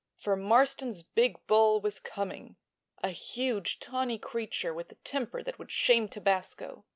For 0.17 0.35
Marston's 0.35 1.03
big 1.03 1.45
bull 1.45 1.79
was 1.79 1.99
coming—a 1.99 3.09
huge, 3.09 3.77
tawny 3.79 4.17
creature 4.17 4.73
with 4.73 4.91
a 4.91 4.95
temper 4.95 5.43
that 5.43 5.59
would 5.59 5.71
shame 5.71 6.09
tobasco. 6.09 6.85